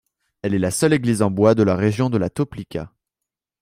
Elle 0.41 0.55
est 0.55 0.57
la 0.57 0.71
seule 0.71 0.93
église 0.93 1.21
en 1.21 1.29
bois 1.29 1.53
de 1.53 1.61
la 1.61 1.75
région 1.75 2.09
de 2.09 2.17
la 2.17 2.31
Toplica.. 2.31 2.91